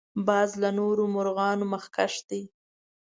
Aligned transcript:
باز 0.27 0.49
له 0.61 0.69
نورو 0.79 1.03
مرغانو 1.15 1.65
مخکښ 1.73 2.13
دی 2.29 2.41